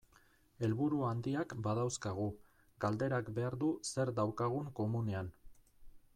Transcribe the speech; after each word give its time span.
Helburu 0.67 1.01
handiak 1.09 1.53
badauzkagu, 1.67 2.25
galderak 2.87 3.31
behar 3.37 3.59
du 3.65 3.71
zer 3.93 4.15
daukagun 4.23 4.75
komunean. 4.83 5.33